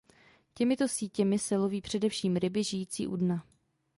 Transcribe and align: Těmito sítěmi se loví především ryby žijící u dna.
Těmito 0.53 0.87
sítěmi 0.87 1.39
se 1.39 1.57
loví 1.57 1.81
především 1.81 2.35
ryby 2.35 2.63
žijící 2.63 3.07
u 3.07 3.15
dna. 3.15 3.45